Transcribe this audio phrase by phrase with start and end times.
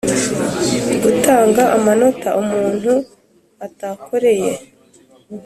[1.03, 2.93] Gutanga amanota umuntu
[3.65, 4.53] atakoreye